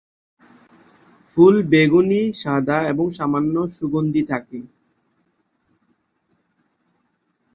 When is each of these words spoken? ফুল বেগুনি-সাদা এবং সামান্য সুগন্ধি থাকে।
ফুল 1.29 1.55
বেগুনি-সাদা 1.71 2.77
এবং 2.91 3.05
সামান্য 3.17 3.55
সুগন্ধি 3.75 4.23
থাকে। 4.31 4.59